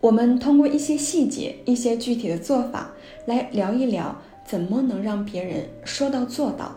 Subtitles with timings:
[0.00, 2.92] 我们通过一些细节、一些具体的做法
[3.26, 6.76] 来聊一聊，怎么能让别人说到做到。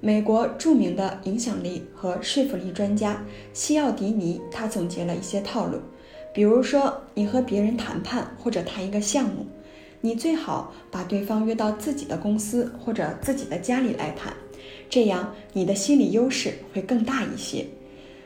[0.00, 5.78] 美国著名的影响力和说服力专家西奥迪尼，他总结了一些套路。
[6.32, 9.44] 比如说，你和别人谈判或者谈一个项目，
[10.00, 14.32] 你最好把对方约到自己的公司或者自己的家里来谈，
[14.88, 17.66] 这样你的心理优势会更大一些。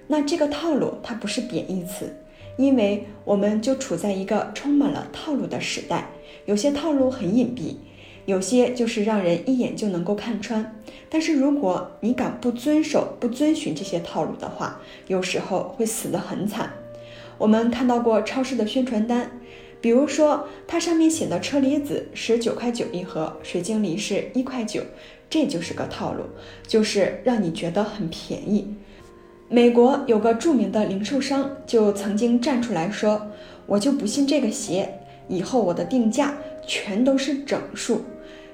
[0.06, 2.14] 那这个套路它不是贬义词。
[2.56, 6.10] 因为我们就处在一个充满了套路的时代，
[6.46, 7.76] 有些套路很隐蔽，
[8.26, 10.80] 有些就是让人一眼就能够看穿。
[11.08, 16.72] 但是如果你敢不遵守、不遵循这些套路的话，有时候会死得很惨。
[17.38, 19.40] 我们看到过超市的宣传单，
[19.80, 24.82] 比如说它上面写的车厘子十九块九一盒，水晶梨是一块九，
[25.28, 26.24] 这就是个套路，
[26.66, 28.74] 就是让你觉得很便宜。
[29.48, 33.28] 美国有个著名的零售商就曾经站出来说
[33.66, 36.34] ：“我就不信这个邪，以后我的定价
[36.66, 38.00] 全都是整数，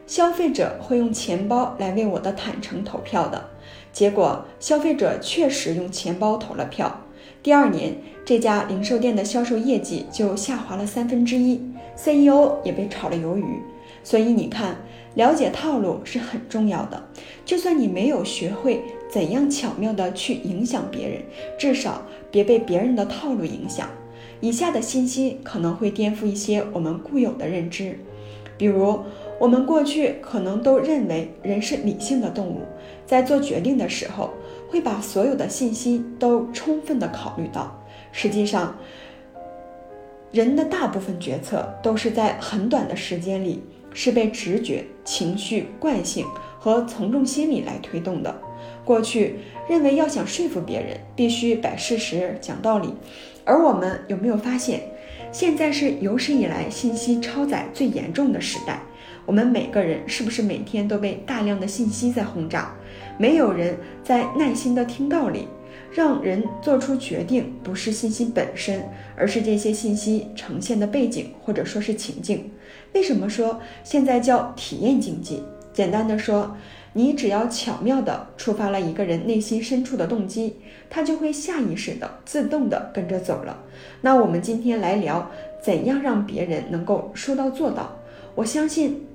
[0.06, 3.42] 消费者会用钱包来为我的坦诚投票的。”
[3.92, 7.00] 结果，消费者确实用钱包投了票。
[7.42, 11.60] 第二年，这家零售店的销售业绩就下滑了三分之一
[11.96, 13.60] ，CEO 也被炒了鱿鱼。
[14.02, 14.76] 所以你看。
[15.16, 17.02] 了解套路是很重要的，
[17.44, 18.80] 就算你没有学会
[19.12, 21.22] 怎样巧妙的去影响别人，
[21.58, 23.88] 至少别被别人的套路影响。
[24.40, 27.98] 以下的信息可能会颠覆一些我们固有的认知，
[28.56, 29.00] 比如
[29.38, 32.60] 我们过去可能都认为人是理性的动物，
[33.04, 34.30] 在做决定的时候
[34.68, 37.84] 会把所有的信息都充分的考虑到。
[38.12, 38.76] 实际上，
[40.30, 43.62] 人的大部分决策都是在很短的时间里。
[43.92, 46.24] 是被直觉、情绪、惯性
[46.60, 48.40] 和从众心理来推动的。
[48.84, 49.36] 过去
[49.68, 52.94] 认为要想说服别人，必须摆事实、讲道理。
[53.44, 54.82] 而我们有没有发现，
[55.32, 58.80] 现在是有史以来信息超载最严重的时代？
[59.26, 62.74] 我们每个人是不是每天都被大量的信息在轰炸？
[63.18, 65.48] 没有人在耐心的听道理。
[65.92, 72.48] 让人做出决定，不是信息本身，而是这些信息呈现的背景或者说是情境。
[72.92, 75.42] 为什么说现在叫体验经济？
[75.72, 76.56] 简单的说，
[76.92, 80.56] 你只要巧妙地触发了一个人内心深处的动机，
[80.88, 83.58] 他就会下意识的、自动的跟着走了。
[84.00, 85.30] 那我们今天来聊，
[85.62, 87.96] 怎样让别人能够说到做到？
[88.34, 89.06] 我相信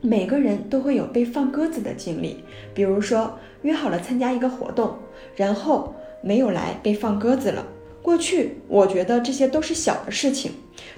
[0.00, 2.44] 每个人都会有被放鸽子的经历，
[2.74, 4.96] 比如说约好了参加一个活动，
[5.36, 5.94] 然后。
[6.26, 7.66] 没有来被放鸽子了。
[8.00, 10.52] 过去我觉得这些都是小的事情，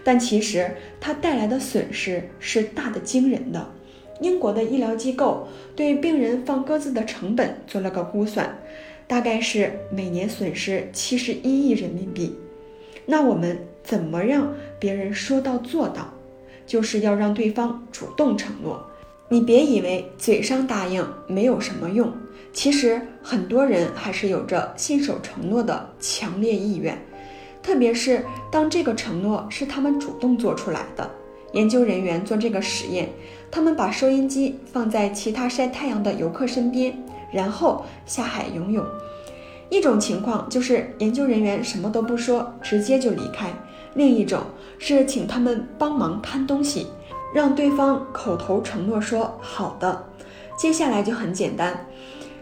[0.05, 3.67] 但其实它带来的损失是大的惊人的。
[4.21, 8.59] 英国的医疗机构对病人放鸽子的成本做了个估算，
[9.07, 12.35] 大概是每年损失七十一亿人民币。
[13.05, 16.13] 那我们怎么让别人说到做到？
[16.67, 18.85] 就是要让对方主动承诺。
[19.29, 22.13] 你别以为嘴上答应没有什么用。
[22.53, 26.99] 其实很多人还是有着信守承诺的强烈意愿，
[27.63, 31.09] 特别是当这个承诺是他们主动做出来的。
[31.53, 33.09] 研究人员做这个实验，
[33.51, 36.97] 他们把收音机放在其他晒太阳的游客身边，
[37.33, 38.85] 然后下海游泳。
[39.69, 43.49] 一种情况就是研究人员什么都不说，直接就离开；
[43.95, 44.41] 另一种
[44.79, 46.87] 是请他们帮忙看东西，
[47.35, 50.05] 让对方口头承诺说好的，
[50.57, 51.87] 接下来就很简单。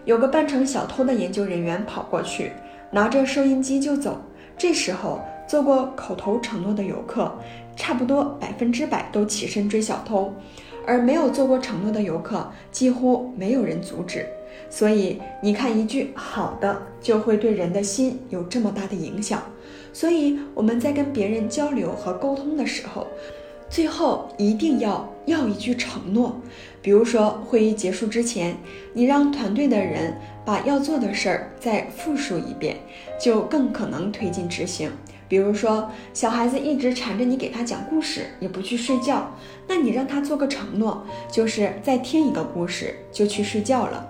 [0.04, 2.52] 有个扮成小偷的研究人员跑过去，
[2.90, 4.20] 拿着收音机就走。
[4.58, 7.32] 这时候，做过口头承诺的游客，
[7.74, 10.30] 差不多百分之百都起身追小偷，
[10.86, 14.26] 而没有做过承诺的游客，几乎没有人阻止。
[14.70, 19.42] 所以，你看，一句好的就会对人的心有这么大的影响。
[19.92, 23.06] 所以，我们在跟别人交流和沟通的时候，
[23.68, 26.40] 最后一定要要一句承诺。
[26.82, 28.56] 比如说，会议结束之前，
[28.92, 32.76] 你让团队的人把要做的事儿再复述一遍，
[33.20, 34.90] 就更可能推进执行。
[35.34, 39.32] 比如说，小孩子一直缠着你给他讲故事，也不去睡觉，
[39.66, 44.08] 那你让他做个承诺，就是再听一个故事就去睡觉了。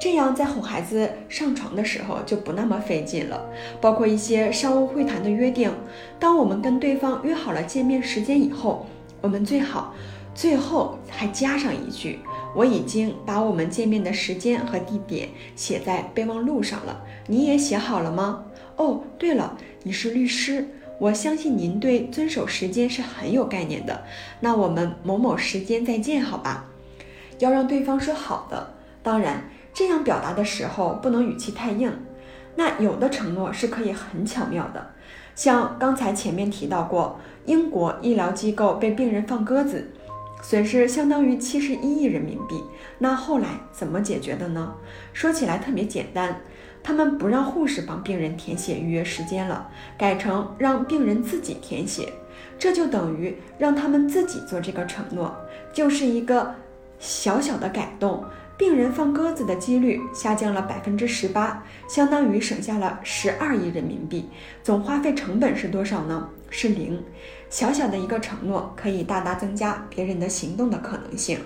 [0.00, 3.48] 这样在哄孩子上床的时候就不那么费劲了。
[3.80, 5.70] 包括一些商务会谈的约定，
[6.18, 8.84] 当我们跟对方约好了见面时间以后，
[9.20, 9.94] 我们最好。
[10.34, 12.18] 最后还加上一句
[12.54, 18.44] ：“我已经把我们见面的时间和地点写在备忘录上了，你也写好了吗？”
[18.76, 20.66] 哦，对了，你是律师，
[20.98, 24.02] 我相信您对遵守时间是很有概念的。
[24.40, 26.66] 那我们某某时间再见，好吧？
[27.38, 28.74] 要让对方说好的。
[29.02, 31.92] 当然，这样表达的时候不能语气太硬。
[32.56, 34.92] 那有的承诺是可以很巧妙的，
[35.34, 39.92] 像刚才前面提到过，英国医疗机构被病人放鸽子，
[40.46, 42.62] 损失相当于七十一亿人民币。
[42.98, 44.74] 那后来怎么解决的呢？
[45.14, 46.42] 说起来特别简单，
[46.82, 52.12] 他们不让护士帮病人填写预约时间了，改成让病人自己填写，
[52.58, 55.34] 这就等于让他们自己做这个承诺，
[55.72, 56.54] 就是一个
[56.98, 58.22] 小小的改动。
[58.56, 64.28] 病人放鸽子的几率下降了百分之十八，相当于省下了十二亿人民币。
[64.62, 66.28] 总花费成本是多少呢？
[66.50, 67.02] 是零。
[67.50, 71.38] 小小的一个承诺，可以大大增加别人的行动的可能性。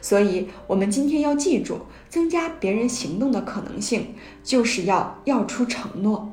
[0.00, 6.32] 所以，我们今天要记住，增加别人行动的可能性，就是要要出承诺。